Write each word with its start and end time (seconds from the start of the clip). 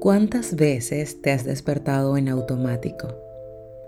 ¿Cuántas 0.00 0.56
veces 0.56 1.20
te 1.20 1.30
has 1.30 1.44
despertado 1.44 2.16
en 2.16 2.30
automático? 2.30 3.08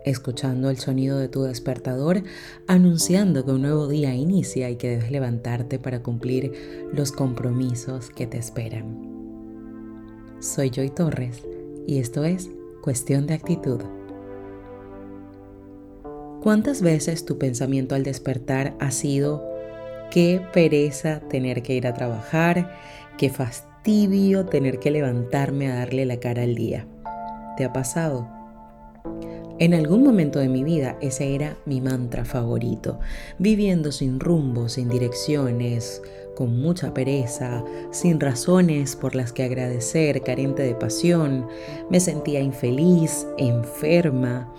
Escuchando 0.05 0.69
el 0.69 0.77
sonido 0.77 1.17
de 1.17 1.29
tu 1.29 1.45
despertador 1.45 2.23
anunciando 2.67 3.47
que 3.47 3.53
un 3.53 3.63
nuevo 3.63 3.89
día 3.89 4.15
inicia 4.15 4.69
y 4.69 4.77
que 4.77 4.91
debes 4.91 5.11
levantarte 5.11 5.79
para 5.79 6.03
cumplir 6.03 6.91
los 6.93 7.13
compromisos 7.13 8.11
que 8.11 8.27
te 8.27 8.37
esperan. 8.37 9.09
Soy 10.39 10.69
Joy 10.69 10.91
Torres 10.91 11.45
y 11.87 11.99
esto 11.99 12.25
es 12.25 12.51
Cuestión 12.83 13.27
de 13.27 13.33
Actitud. 13.33 13.81
¿Cuántas 16.43 16.83
veces 16.83 17.25
tu 17.25 17.39
pensamiento 17.39 17.95
al 17.95 18.03
despertar 18.03 18.77
ha 18.81 18.91
sido 18.91 19.43
qué 20.11 20.43
pereza 20.53 21.21
tener 21.31 21.63
que 21.63 21.75
ir 21.75 21.87
a 21.87 21.95
trabajar, 21.95 22.71
qué 23.17 23.31
fastidio? 23.31 23.72
Tibio 23.83 24.47
tener 24.47 24.79
que 24.79 24.93
levantarme 24.93 25.71
a 25.71 25.75
darle 25.75 26.07
la 26.07 26.19
cara 26.19 26.43
al 26.43 26.55
día. 26.55 26.87
¿Te 27.57 27.65
ha 27.65 27.73
pasado? 27.73 28.29
En 29.59 29.75
algún 29.75 30.05
momento 30.05 30.39
de 30.39 30.49
mi 30.49 30.63
vida 30.63 30.97
ese 31.01 31.35
era 31.35 31.57
mi 31.67 31.81
mantra 31.81 32.25
favorito, 32.25 33.01
viviendo 33.39 33.91
sin 33.93 34.21
rumbo, 34.21 34.69
sin 34.69 34.89
direcciones, 34.89 36.01
con 36.37 36.61
mucha 36.61 36.95
pereza, 36.95 37.65
sin 37.91 38.21
razones 38.21 38.97
por 38.97 39.15
las 39.15 39.33
que 39.33 39.43
agradecer, 39.43 40.23
carente 40.23 40.63
de 40.63 40.75
pasión, 40.75 41.47
me 41.91 42.01
sentía 42.01 42.41
infeliz, 42.41 43.27
enferma 43.37 44.53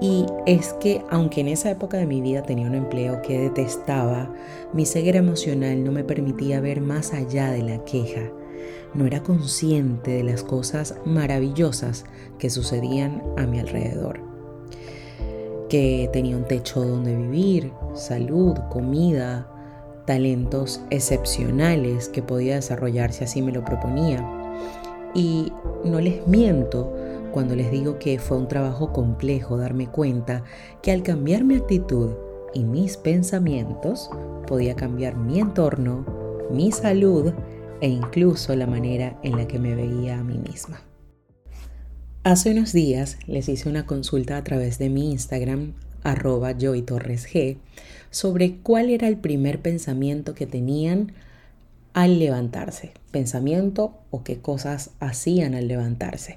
y 0.00 0.26
es 0.46 0.74
que 0.74 1.02
aunque 1.10 1.40
en 1.40 1.48
esa 1.48 1.70
época 1.70 1.96
de 1.96 2.06
mi 2.06 2.20
vida 2.20 2.42
tenía 2.42 2.68
un 2.68 2.74
empleo 2.74 3.20
que 3.22 3.40
detestaba, 3.40 4.32
mi 4.72 4.86
ceguera 4.86 5.18
emocional 5.18 5.82
no 5.82 5.90
me 5.90 6.04
permitía 6.04 6.60
ver 6.60 6.80
más 6.80 7.12
allá 7.12 7.50
de 7.50 7.62
la 7.62 7.84
queja 7.84 8.30
no 8.94 9.06
era 9.06 9.22
consciente 9.22 10.12
de 10.12 10.24
las 10.24 10.42
cosas 10.42 10.96
maravillosas 11.04 12.04
que 12.38 12.50
sucedían 12.50 13.22
a 13.36 13.46
mi 13.46 13.58
alrededor. 13.58 14.20
Que 15.68 16.08
tenía 16.12 16.36
un 16.36 16.44
techo 16.44 16.82
donde 16.82 17.14
vivir, 17.14 17.72
salud, 17.94 18.54
comida, 18.70 19.46
talentos 20.06 20.80
excepcionales 20.88 22.08
que 22.08 22.22
podía 22.22 22.54
desarrollar 22.54 23.12
si 23.12 23.24
así 23.24 23.42
me 23.42 23.52
lo 23.52 23.64
proponía. 23.64 24.26
Y 25.14 25.52
no 25.84 26.00
les 26.00 26.26
miento 26.26 26.94
cuando 27.32 27.54
les 27.54 27.70
digo 27.70 27.98
que 27.98 28.18
fue 28.18 28.38
un 28.38 28.48
trabajo 28.48 28.92
complejo 28.92 29.58
darme 29.58 29.86
cuenta 29.86 30.44
que 30.82 30.92
al 30.92 31.02
cambiar 31.02 31.44
mi 31.44 31.56
actitud 31.56 32.12
y 32.54 32.64
mis 32.64 32.96
pensamientos 32.96 34.10
podía 34.46 34.74
cambiar 34.74 35.16
mi 35.16 35.38
entorno, 35.38 36.06
mi 36.50 36.72
salud 36.72 37.32
e 37.80 37.88
incluso 37.88 38.54
la 38.54 38.66
manera 38.66 39.18
en 39.22 39.36
la 39.36 39.46
que 39.46 39.58
me 39.58 39.74
veía 39.74 40.18
a 40.18 40.24
mí 40.24 40.38
misma. 40.38 40.82
Hace 42.24 42.50
unos 42.50 42.72
días 42.72 43.18
les 43.26 43.48
hice 43.48 43.68
una 43.68 43.86
consulta 43.86 44.36
a 44.36 44.44
través 44.44 44.78
de 44.78 44.90
mi 44.90 45.10
Instagram, 45.12 45.72
arroba 46.02 46.52
joytorresg, 46.52 47.58
sobre 48.10 48.56
cuál 48.56 48.90
era 48.90 49.08
el 49.08 49.16
primer 49.16 49.60
pensamiento 49.60 50.34
que 50.34 50.46
tenían 50.46 51.12
al 51.94 52.18
levantarse, 52.18 52.92
pensamiento 53.10 53.94
o 54.10 54.22
qué 54.22 54.38
cosas 54.38 54.90
hacían 55.00 55.54
al 55.54 55.68
levantarse. 55.68 56.36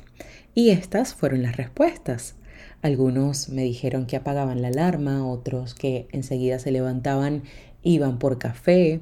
Y 0.56 0.70
estas 0.70 1.14
fueron 1.14 1.44
las 1.44 1.58
respuestas. 1.58 2.36
Algunos 2.82 3.50
me 3.50 3.64
dijeron 3.64 4.06
que 4.06 4.16
apagaban 4.16 4.62
la 4.62 4.70
alarma, 4.70 5.28
otros 5.28 5.76
que 5.76 6.08
enseguida 6.12 6.58
se 6.58 6.72
levantaban, 6.72 7.44
iban 7.84 8.18
por 8.18 8.38
café, 8.38 9.02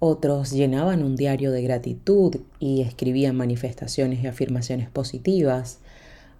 otros 0.00 0.50
llenaban 0.50 1.04
un 1.04 1.14
diario 1.14 1.52
de 1.52 1.62
gratitud 1.62 2.36
y 2.58 2.80
escribían 2.80 3.36
manifestaciones 3.36 4.24
y 4.24 4.26
afirmaciones 4.26 4.88
positivas. 4.88 5.78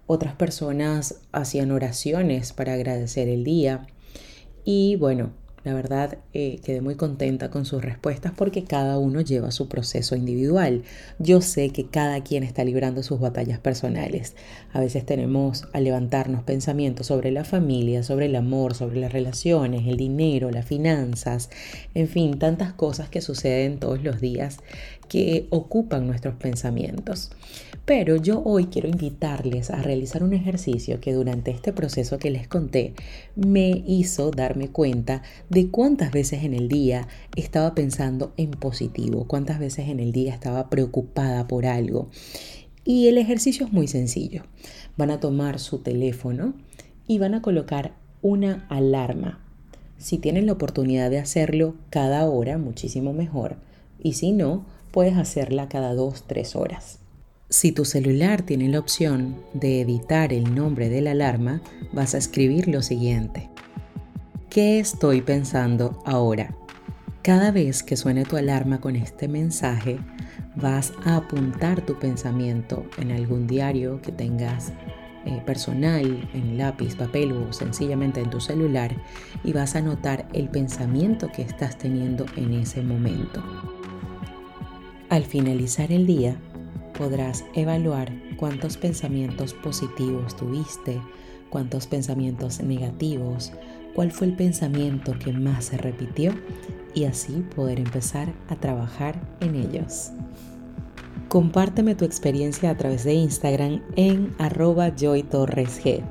Otras 0.07 0.33
personas 0.33 1.19
hacían 1.31 1.71
oraciones 1.71 2.53
para 2.53 2.73
agradecer 2.73 3.29
el 3.29 3.43
día. 3.43 3.85
Y 4.65 4.95
bueno, 4.95 5.31
la 5.63 5.75
verdad, 5.75 6.17
eh, 6.33 6.59
quedé 6.63 6.81
muy 6.81 6.95
contenta 6.95 7.51
con 7.51 7.65
sus 7.65 7.83
respuestas 7.83 8.31
porque 8.35 8.63
cada 8.63 8.97
uno 8.97 9.21
lleva 9.21 9.51
su 9.51 9.67
proceso 9.67 10.15
individual. 10.15 10.83
Yo 11.19 11.41
sé 11.41 11.69
que 11.69 11.85
cada 11.85 12.23
quien 12.23 12.43
está 12.43 12.63
librando 12.63 13.03
sus 13.03 13.19
batallas 13.19 13.59
personales. 13.59 14.35
A 14.73 14.79
veces 14.79 15.05
tenemos 15.05 15.67
a 15.73 15.79
levantarnos 15.79 16.43
pensamientos 16.43 17.07
sobre 17.07 17.31
la 17.31 17.43
familia, 17.43 18.01
sobre 18.01 18.25
el 18.25 18.35
amor, 18.35 18.73
sobre 18.73 18.99
las 18.99 19.13
relaciones, 19.13 19.87
el 19.87 19.97
dinero, 19.97 20.49
las 20.49 20.65
finanzas, 20.65 21.49
en 21.93 22.07
fin, 22.07 22.39
tantas 22.39 22.73
cosas 22.73 23.09
que 23.09 23.21
suceden 23.21 23.77
todos 23.77 24.03
los 24.03 24.19
días 24.19 24.57
que 25.11 25.47
ocupan 25.49 26.07
nuestros 26.07 26.35
pensamientos. 26.35 27.31
Pero 27.83 28.15
yo 28.15 28.41
hoy 28.45 28.67
quiero 28.67 28.87
invitarles 28.87 29.69
a 29.69 29.81
realizar 29.81 30.23
un 30.23 30.31
ejercicio 30.31 31.01
que 31.01 31.11
durante 31.11 31.51
este 31.51 31.73
proceso 31.73 32.17
que 32.17 32.31
les 32.31 32.47
conté 32.47 32.93
me 33.35 33.83
hizo 33.85 34.31
darme 34.31 34.69
cuenta 34.69 35.21
de 35.49 35.67
cuántas 35.67 36.13
veces 36.13 36.45
en 36.45 36.53
el 36.53 36.69
día 36.69 37.09
estaba 37.35 37.75
pensando 37.75 38.31
en 38.37 38.51
positivo, 38.51 39.25
cuántas 39.27 39.59
veces 39.59 39.89
en 39.89 39.99
el 39.99 40.13
día 40.13 40.33
estaba 40.33 40.69
preocupada 40.69 41.45
por 41.45 41.65
algo. 41.65 42.07
Y 42.85 43.09
el 43.09 43.17
ejercicio 43.17 43.65
es 43.65 43.73
muy 43.73 43.89
sencillo. 43.89 44.43
Van 44.95 45.11
a 45.11 45.19
tomar 45.19 45.59
su 45.59 45.79
teléfono 45.79 46.53
y 47.05 47.19
van 47.19 47.33
a 47.33 47.41
colocar 47.41 47.95
una 48.21 48.65
alarma. 48.69 49.43
Si 49.97 50.19
tienen 50.19 50.45
la 50.45 50.53
oportunidad 50.53 51.09
de 51.09 51.19
hacerlo 51.19 51.75
cada 51.89 52.29
hora, 52.29 52.57
muchísimo 52.57 53.11
mejor. 53.11 53.57
Y 54.01 54.13
si 54.13 54.31
no, 54.31 54.65
puedes 54.91 55.17
hacerla 55.17 55.69
cada 55.69 55.93
dos, 55.93 56.25
tres 56.27 56.55
horas. 56.55 56.99
Si 57.49 57.71
tu 57.71 57.83
celular 57.83 58.43
tiene 58.43 58.69
la 58.69 58.79
opción 58.79 59.35
de 59.53 59.81
editar 59.81 60.31
el 60.31 60.55
nombre 60.55 60.89
de 60.89 61.01
la 61.01 61.11
alarma, 61.11 61.61
vas 61.91 62.15
a 62.15 62.17
escribir 62.17 62.67
lo 62.67 62.81
siguiente. 62.81 63.49
¿Qué 64.49 64.79
estoy 64.79 65.21
pensando 65.21 66.01
ahora? 66.05 66.55
Cada 67.21 67.51
vez 67.51 67.83
que 67.83 67.97
suene 67.97 68.23
tu 68.23 68.37
alarma 68.37 68.81
con 68.81 68.95
este 68.95 69.27
mensaje, 69.27 69.99
vas 70.55 70.93
a 71.05 71.17
apuntar 71.17 71.85
tu 71.85 71.99
pensamiento 71.99 72.85
en 72.97 73.11
algún 73.11 73.47
diario 73.47 74.01
que 74.01 74.11
tengas 74.11 74.71
eh, 75.25 75.41
personal, 75.45 76.29
en 76.33 76.57
lápiz, 76.57 76.95
papel 76.95 77.31
o 77.33 77.53
sencillamente 77.53 78.21
en 78.21 78.29
tu 78.29 78.39
celular 78.39 78.95
y 79.43 79.53
vas 79.53 79.75
a 79.75 79.79
anotar 79.79 80.27
el 80.33 80.49
pensamiento 80.49 81.31
que 81.31 81.43
estás 81.43 81.77
teniendo 81.77 82.25
en 82.37 82.53
ese 82.53 82.81
momento. 82.81 83.43
Al 85.11 85.25
finalizar 85.25 85.91
el 85.91 86.07
día, 86.07 86.37
podrás 86.97 87.43
evaluar 87.53 88.13
cuántos 88.37 88.77
pensamientos 88.77 89.53
positivos 89.53 90.37
tuviste, 90.37 91.01
cuántos 91.49 91.85
pensamientos 91.85 92.63
negativos, 92.63 93.51
cuál 93.93 94.13
fue 94.13 94.27
el 94.27 94.37
pensamiento 94.37 95.13
que 95.19 95.33
más 95.33 95.65
se 95.65 95.77
repitió 95.77 96.31
y 96.93 97.03
así 97.03 97.43
poder 97.53 97.81
empezar 97.81 98.31
a 98.47 98.55
trabajar 98.55 99.19
en 99.41 99.55
ellos. 99.55 100.11
Compárteme 101.27 101.93
tu 101.93 102.05
experiencia 102.05 102.69
a 102.69 102.77
través 102.77 103.03
de 103.03 103.13
Instagram 103.13 103.81
en 103.97 104.33
arroba 104.37 104.93
joytorresg. 104.97 106.05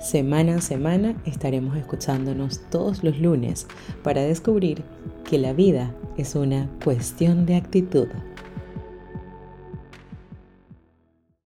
Semana 0.00 0.54
a 0.54 0.60
semana 0.62 1.14
estaremos 1.26 1.76
escuchándonos 1.76 2.60
todos 2.70 3.04
los 3.04 3.18
lunes 3.18 3.66
para 4.02 4.22
descubrir 4.22 4.84
que 5.28 5.36
la 5.36 5.52
vida 5.52 5.94
es 6.16 6.34
una 6.34 6.70
cuestión 6.82 7.44
de 7.44 7.56
actitud. 7.56 8.08